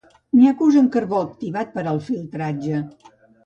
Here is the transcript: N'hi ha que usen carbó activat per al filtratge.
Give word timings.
N'hi 0.37 0.47
ha 0.47 0.53
que 0.61 0.65
usen 0.69 0.87
carbó 0.95 1.21
activat 1.27 1.77
per 1.77 1.87
al 1.95 2.03
filtratge. 2.11 2.85